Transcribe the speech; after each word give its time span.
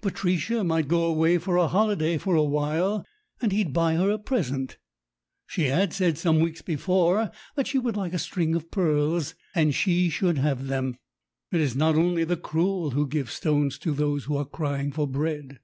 Patricia 0.00 0.62
might 0.62 0.86
go 0.86 1.06
away 1.06 1.38
for 1.38 1.56
a 1.56 1.66
holiday 1.66 2.16
for 2.16 2.36
a 2.36 2.44
while, 2.44 3.04
and 3.40 3.50
he'd 3.50 3.72
buy 3.72 3.96
her 3.96 4.10
a 4.12 4.16
present; 4.16 4.78
she 5.44 5.64
had 5.64 5.92
said 5.92 6.16
some 6.16 6.38
weeks 6.38 6.62
before 6.62 7.32
that 7.56 7.66
she 7.66 7.80
would 7.80 7.96
like 7.96 8.14
a 8.14 8.18
string 8.20 8.54
of 8.54 8.70
pearls, 8.70 9.34
and 9.56 9.74
she 9.74 10.08
should 10.08 10.38
have 10.38 10.68
them. 10.68 10.96
It 11.50 11.60
is 11.60 11.74
not 11.74 11.96
only 11.96 12.22
the 12.22 12.36
cruel 12.36 12.90
who 12.92 13.08
give 13.08 13.28
stones 13.28 13.76
to 13.80 13.90
those 13.92 14.26
who 14.26 14.36
are 14.36 14.44
crying 14.44 14.92
for 14.92 15.08
bread. 15.08 15.58